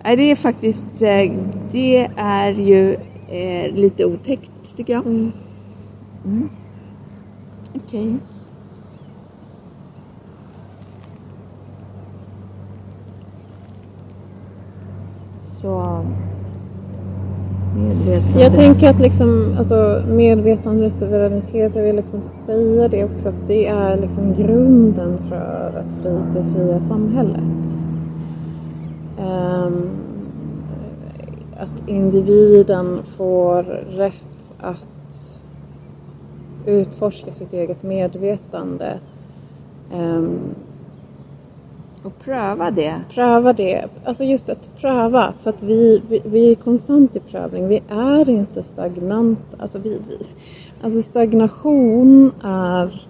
[0.03, 1.31] Det är faktiskt, eh,
[1.71, 2.93] det är ju
[3.29, 5.05] eh, lite otäckt tycker jag.
[5.05, 5.31] Mm.
[6.25, 6.49] Mm.
[7.75, 8.01] Okej.
[8.01, 8.17] Okay.
[15.45, 16.03] Så
[17.75, 18.41] medvetande.
[18.41, 23.67] Jag tänker att liksom, alltså, medvetande suveränitet, jag vill liksom säga det också, att det
[23.67, 27.89] är liksom grunden för att fri, det fria samhället.
[29.19, 29.89] Um,
[31.57, 33.63] att individen får
[33.97, 35.45] rätt att
[36.65, 38.99] utforska sitt eget medvetande.
[39.93, 40.39] Um,
[42.03, 43.01] och pröva det.
[43.09, 43.85] Pröva det.
[44.05, 45.33] Alltså just att pröva.
[45.43, 47.67] För att vi, vi, vi är konstant i prövning.
[47.67, 49.57] Vi är inte stagnanta.
[49.59, 50.17] Alltså, vi, vi,
[50.81, 53.07] alltså stagnation är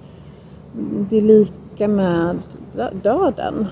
[1.10, 2.40] det är lika med
[3.04, 3.68] döden.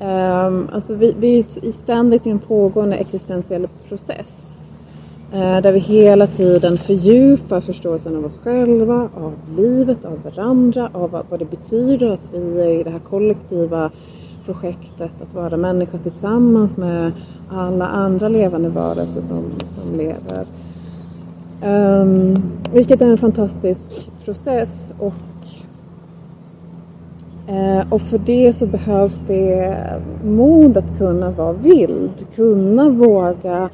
[0.00, 4.62] Um, alltså vi, vi är ständigt i en pågående existentiell process.
[5.34, 11.10] Uh, där vi hela tiden fördjupar förståelsen av oss själva, av livet, av varandra, av
[11.10, 13.90] vad, vad det betyder att vi är i det här kollektiva
[14.44, 17.12] projektet att vara människa tillsammans med
[17.50, 20.46] alla andra levande varelser som, som lever.
[21.64, 25.14] Um, vilket är en fantastisk process och,
[27.90, 33.70] och för det så behövs det mod att kunna vara vild, kunna våga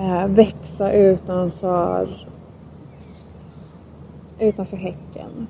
[0.00, 2.28] uh, växa utanför,
[4.38, 5.46] utanför häcken.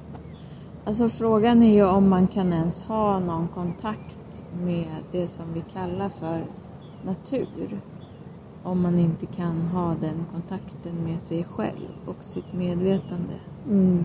[0.84, 5.64] Alltså frågan är ju om man kan ens ha någon kontakt med det som vi
[5.72, 6.44] kallar för
[7.04, 7.80] natur.
[8.62, 13.34] Om man inte kan ha den kontakten med sig själv och sitt medvetande.
[13.68, 14.04] Mm.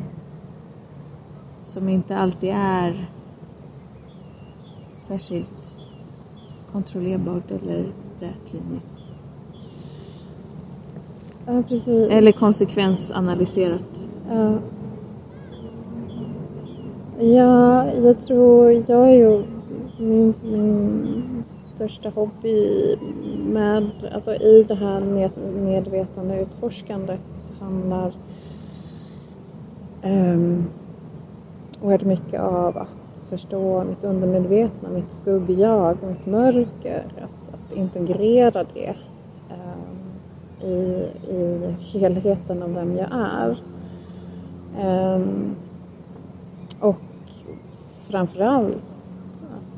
[1.71, 3.09] Som inte alltid är
[4.97, 5.77] särskilt
[6.71, 9.07] kontrollerbart eller rätlinjigt.
[11.45, 12.11] Ja, precis.
[12.11, 14.09] Eller konsekvensanalyserat.
[14.29, 14.57] Ja.
[17.19, 19.43] Ja, jag tror jag är ju
[19.97, 22.95] min, min största hobby
[23.45, 28.13] med, alltså i det här med medvetande utforskandet handlar
[30.03, 30.65] um,
[31.81, 37.03] oerhört mycket av att förstå mitt undermedvetna, mitt skuggjag, mitt mörker.
[37.17, 38.95] Att, att integrera det
[39.49, 43.61] um, i, i helheten av vem jag är.
[45.15, 45.55] Um,
[46.79, 47.01] och
[48.09, 48.77] framförallt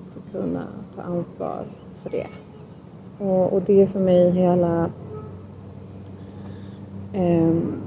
[0.09, 0.63] att kunna
[0.95, 1.65] ta ansvar
[2.03, 2.27] för det.
[3.19, 4.89] Och, och det är för mig hela
[7.15, 7.81] um,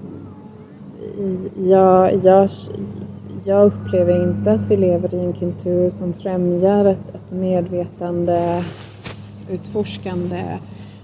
[1.57, 2.50] jag, jag,
[3.44, 8.64] jag upplever inte att vi lever i en kultur som främjar ett, ett medvetande,
[9.51, 10.59] utforskande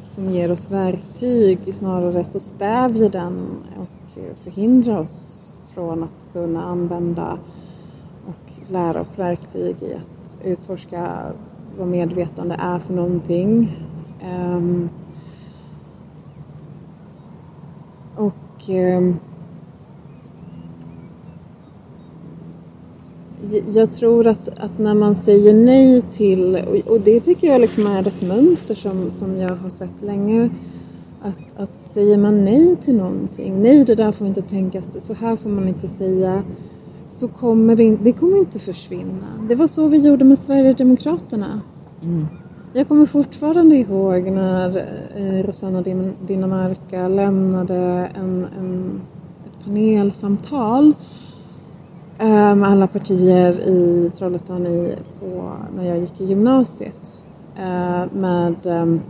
[0.08, 1.74] som ger oss verktyg.
[1.74, 7.38] Snarare så stävjer den och förhindrar oss från att kunna använda
[8.26, 11.32] och lära oss verktyg i att utforska
[11.78, 13.76] vad medvetande är för någonting.
[14.24, 14.88] Um,
[18.16, 19.16] och ehm,
[23.74, 28.08] jag tror att, att när man säger nej till, och det tycker jag liksom är
[28.08, 30.50] ett mönster som, som jag har sett länge,
[31.22, 35.36] att, att säger man nej till någonting, nej det där får inte tänkas, så här
[35.36, 36.42] får man inte säga,
[37.08, 39.46] så kommer det, det kommer inte försvinna.
[39.48, 41.60] Det var så vi gjorde med Sverigedemokraterna.
[42.02, 42.26] Mm.
[42.74, 44.86] Jag kommer fortfarande ihåg när
[45.16, 45.82] eh, Rosanna
[46.26, 49.00] Dinamarca lämnade en, en,
[49.46, 50.92] ett panelsamtal
[52.28, 57.26] med alla partier i Trollhättan i, på, när jag gick i gymnasiet.
[57.56, 59.00] Eh, med ehm,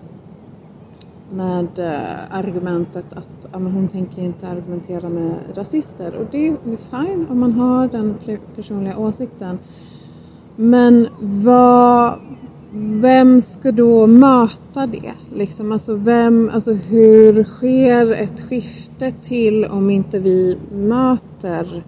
[1.32, 6.14] med eh, argumentet att ja, hon tänker inte argumentera med rasister.
[6.14, 6.56] Och det är
[6.90, 8.14] fine om man har den
[8.56, 9.58] personliga åsikten.
[10.56, 12.18] Men vad,
[12.72, 15.12] vem ska då möta det?
[15.34, 21.82] Liksom, alltså, vem, alltså hur sker ett skifte till om inte vi möter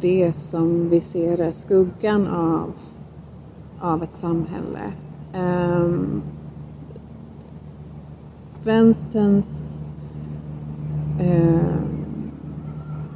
[0.00, 2.72] det som vi ser är skuggan av,
[3.80, 4.92] av ett samhälle.
[5.34, 6.22] Um,
[8.64, 9.92] vänsterns
[11.20, 11.82] uh,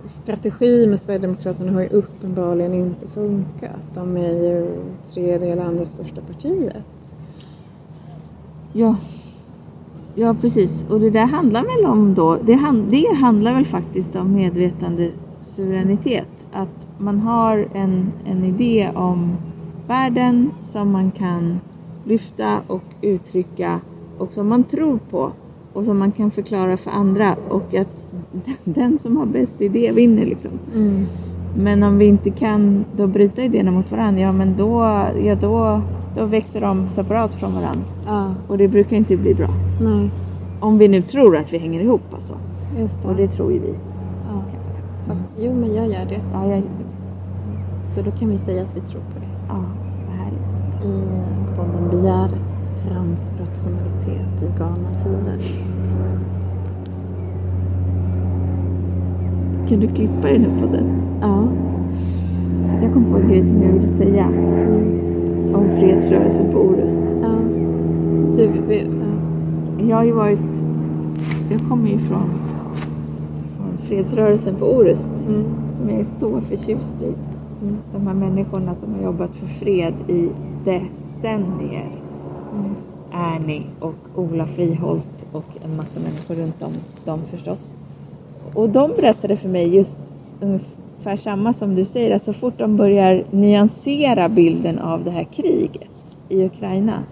[0.05, 3.95] strategi med Sverigedemokraterna har ju uppenbarligen inte funkat.
[3.95, 4.79] De är ju
[5.15, 7.17] tredje eller andra största partiet.
[8.73, 8.97] Ja,
[10.15, 10.87] ja precis.
[10.91, 15.11] Och det där handlar väl om då, det, hand, det handlar väl faktiskt om medvetande
[15.41, 19.37] suveränitet att man har en, en idé om
[19.89, 21.61] världen som man kan
[22.05, 23.81] lyfta och uttrycka
[24.19, 25.33] och som man tror på
[25.73, 28.07] och som man kan förklara för andra och att
[28.65, 30.51] den som har bäst idé vinner liksom.
[30.75, 31.07] Mm.
[31.59, 34.81] Men om vi inte kan då bryta idéerna mot varandra, ja men då,
[35.25, 35.81] ja, då,
[36.17, 37.85] då växer de separat från varandra.
[38.07, 38.35] Ja.
[38.49, 39.49] Och det brukar inte bli bra.
[39.81, 40.11] Nej.
[40.61, 42.35] Om vi nu tror att vi hänger ihop alltså.
[42.79, 43.09] Just det.
[43.09, 43.75] Och det tror ju vi.
[45.39, 46.21] Jo, men jag gör det.
[46.33, 47.91] Ja, jag gör det.
[47.91, 49.27] Så då kan vi säga att vi tror på det.
[49.49, 49.65] Ja,
[50.07, 50.85] vad härligt.
[50.85, 51.05] I
[51.57, 52.29] podden Begär
[52.83, 55.39] transrationalitet i galna tider.
[59.69, 60.85] Kan du klippa den här podden?
[61.21, 61.49] Ja.
[62.83, 64.27] Jag kom på en grej som jag ville säga.
[65.55, 67.03] Om fredsrörelsen på Orust.
[67.23, 67.35] Ja.
[68.37, 69.87] Du, vi, ja.
[69.87, 70.65] Jag har ju varit...
[71.51, 72.31] Jag kommer ju från
[73.89, 75.45] fredsrörelsen på Orust mm.
[75.77, 77.15] som jag är så förtjust i.
[77.63, 77.77] Mm.
[77.93, 80.29] De här människorna som har jobbat för fred i
[80.65, 81.91] decennier.
[82.53, 82.75] Mm.
[83.13, 86.73] Ernie och Ola Friholt och en massa människor runt om
[87.05, 87.75] dem förstås.
[88.55, 92.77] Och de berättade för mig just ungefär samma som du säger, att så fort de
[92.77, 97.03] börjar nyansera bilden av det här kriget i Ukraina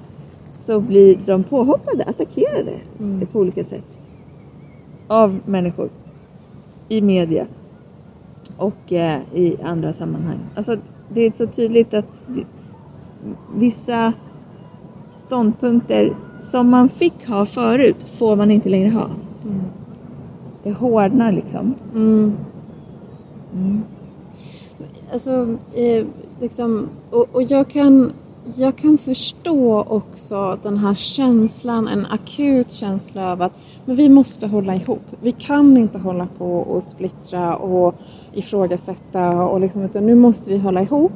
[0.53, 3.27] så blir de påhoppade, attackerade mm.
[3.27, 3.99] på olika sätt
[5.09, 5.89] av människor
[6.89, 7.47] i media
[8.57, 10.39] och eh, i andra sammanhang.
[10.55, 10.77] Alltså,
[11.09, 12.45] det är så tydligt att det,
[13.57, 14.13] vissa
[15.15, 19.05] ståndpunkter som man fick ha förut får man inte längre ha.
[19.45, 19.61] Mm.
[20.63, 21.75] Det hårdnar liksom.
[21.95, 22.33] Mm.
[23.55, 23.83] Mm.
[25.13, 26.07] Alltså, eh,
[26.41, 28.13] liksom, och, och jag kan
[28.57, 33.53] jag kan förstå också den här känslan, en akut känsla av att
[33.85, 35.03] men vi måste hålla ihop.
[35.21, 37.95] Vi kan inte hålla på och splittra och
[38.33, 41.13] ifrågasätta och liksom, utan nu måste vi hålla ihop.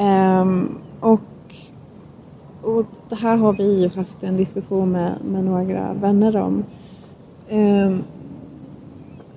[0.00, 1.20] Um, och,
[2.62, 6.64] och det här har vi ju haft en diskussion med, med några vänner om.
[7.50, 8.02] Um,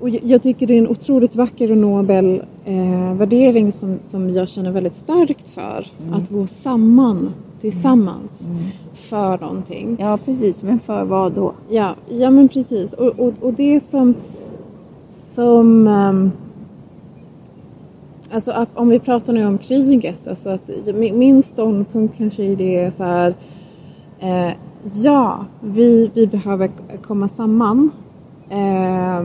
[0.02, 4.50] och jag tycker det är en otroligt vacker och nobel eh, värdering som, som jag
[4.50, 5.88] känner väldigt starkt för.
[6.02, 6.14] Mm.
[6.14, 8.58] Att gå samman tillsammans mm.
[8.58, 8.70] mm.
[8.94, 9.98] för någonting.
[10.00, 11.54] Ja precis, men för vad då?
[11.70, 12.94] Ja, ja men precis.
[12.94, 14.14] Och, och, och det som,
[15.08, 16.32] som um,
[18.32, 20.70] Alltså om vi pratar nu om kriget, alltså att
[21.14, 23.34] min ståndpunkt kanske är det så här.
[24.20, 24.54] Eh,
[24.94, 26.70] ja, vi, vi behöver
[27.02, 27.92] komma samman.
[28.50, 29.24] Eh,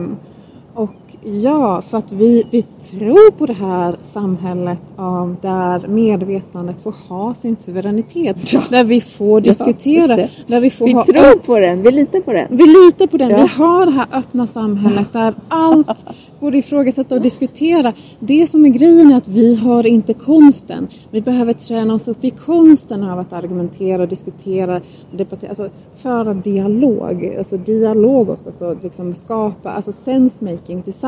[0.75, 6.95] och ja, för att vi, vi tror på det här samhället av där medvetandet får
[7.07, 8.53] ha sin suveränitet.
[8.53, 8.63] Ja.
[8.69, 10.19] Där vi får diskutera.
[10.19, 12.47] Ja, där vi får vi ha tror på den, vi litar på den.
[12.49, 13.29] Vi litar på den.
[13.29, 13.37] Ja.
[13.37, 16.05] Vi har det här öppna samhället där allt
[16.39, 17.93] går att ifrågasätta och diskutera.
[18.19, 20.87] Det som är grejen är att vi har inte konsten.
[21.11, 24.81] Vi behöver träna oss upp i konsten av att argumentera, diskutera,
[25.17, 27.35] debattera, alltså föra dialog.
[27.37, 31.04] Alltså dialog också, alltså liksom skapa, alltså sense-making tillsammans.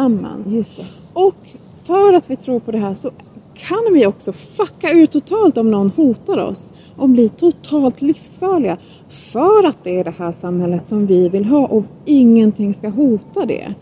[1.14, 1.36] Och
[1.84, 3.12] för att vi tror på det här så
[3.54, 8.78] kan vi också fucka ut totalt om någon hotar oss och bli totalt livsfarliga.
[9.10, 13.46] För att det är det här samhället som vi vill ha och ingenting ska hota
[13.46, 13.74] det.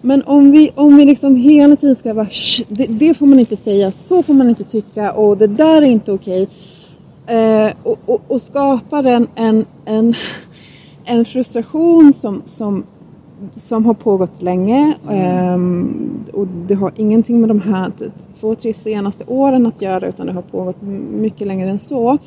[0.00, 2.28] Men om vi, om vi liksom hela tiden ska vara
[2.68, 5.86] det, det, får man inte säga, så får man inte tycka och det där är
[5.86, 6.48] inte okej.
[7.26, 10.14] Eh, och, och, och skapar en, en, en,
[11.04, 12.84] en frustration som, som,
[13.52, 14.94] som har pågått länge.
[15.10, 15.58] Eh,
[16.32, 17.92] och det har ingenting med de här
[18.40, 20.82] två, tre senaste åren att göra utan det har pågått
[21.12, 22.18] mycket längre än så.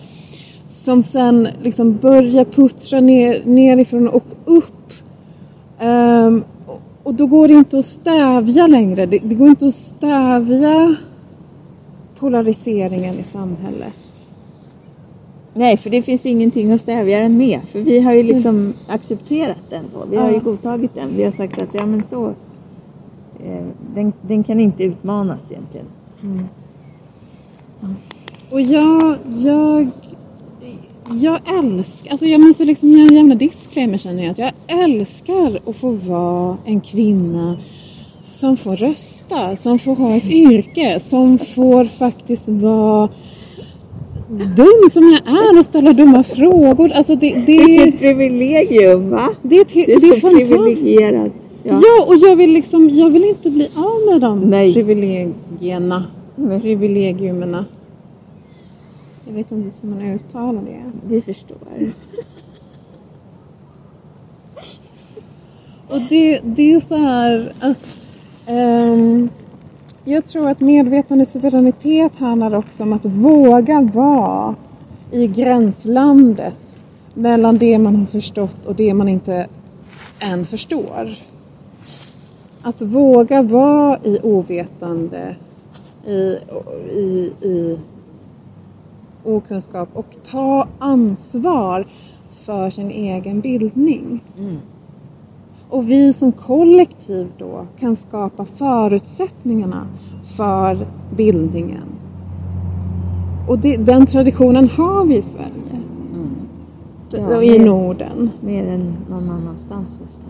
[0.68, 4.94] Som sen liksom börjar puttra ner, nerifrån och upp.
[5.84, 6.44] Um,
[7.04, 9.06] och då går det inte att stävja längre.
[9.06, 10.96] Det, det, går inte att stävja
[12.20, 14.07] polariseringen i samhället.
[15.58, 17.60] Nej, för det finns ingenting att stävja den med.
[17.72, 18.74] För vi har ju liksom mm.
[18.88, 20.06] accepterat den då.
[20.12, 21.10] Vi har ju godtagit den.
[21.16, 22.28] Vi har sagt att ja men så.
[23.46, 25.88] Eh, den, den kan inte utmanas egentligen.
[26.24, 26.44] Mm.
[27.82, 27.96] Mm.
[28.52, 29.88] Och jag, jag
[31.14, 34.32] jag älskar, alltså jag måste liksom göra en jävla disclaimer känner jag.
[34.32, 37.58] Att jag älskar att få vara en kvinna
[38.24, 43.10] som får rösta, som får ha ett yrke, som får faktiskt vara
[44.30, 46.92] dum som jag är och ställa dumma frågor.
[46.92, 49.30] Alltså det, det, det är ett privilegium va?
[49.42, 51.32] Det är, ett, det är, det är så privilegierad.
[51.64, 51.80] Ja.
[51.82, 52.06] ja.
[52.08, 54.74] och jag vill liksom, jag vill inte bli av med de Nej.
[54.74, 56.06] privilegierna.
[56.36, 56.62] Nej.
[56.62, 57.66] Privilegiumerna.
[59.28, 60.92] Jag vet inte hur man uttalar det.
[61.08, 61.58] Vi förstår.
[65.88, 68.18] Och det, det är så här att
[68.50, 69.30] um,
[70.10, 74.56] jag tror att medvetande suveränitet handlar också om att våga vara
[75.12, 76.84] i gränslandet
[77.14, 79.48] mellan det man har förstått och det man inte
[80.20, 81.16] än förstår.
[82.62, 85.36] Att våga vara i ovetande,
[86.06, 86.38] i,
[86.94, 87.80] i, i
[89.24, 91.88] okunskap och ta ansvar
[92.46, 94.24] för sin egen bildning.
[94.38, 94.58] Mm.
[95.70, 99.88] Och vi som kollektiv då kan skapa förutsättningarna
[100.38, 101.84] för bildningen.
[103.48, 105.82] Och det, den traditionen har vi i Sverige.
[106.14, 106.36] Mm.
[107.12, 108.30] Ja, I mer, Norden.
[108.42, 110.30] Mer än någon annanstans nästan.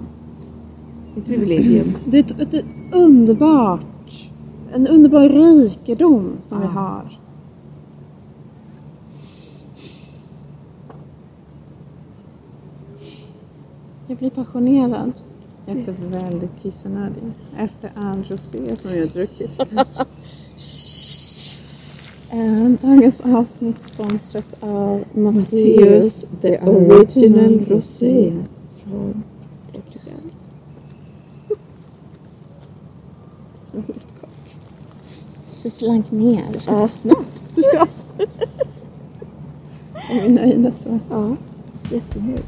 [1.16, 1.88] Det är privilegium.
[2.06, 4.30] Det är ett, ett underbart,
[4.74, 6.68] en underbar rikedom som ja.
[6.68, 7.20] vi har.
[14.08, 15.12] Jag blir passionerad.
[15.68, 17.24] Jag är också väldigt kissenödig.
[17.58, 19.50] Efter all rosé som jag har druckit.
[22.32, 28.34] Eh, dagens avsnitt sponsras av Matteus The Original Rosé
[28.84, 29.24] från
[29.72, 30.22] Portugal.
[33.72, 34.56] Väldigt gott.
[35.64, 36.46] Det slank ner.
[36.68, 37.42] Ja, snabbt.
[37.74, 37.88] ja.
[40.10, 41.00] Är vi nöjda så?
[41.10, 41.36] Ja,
[41.92, 42.44] jättenöjd.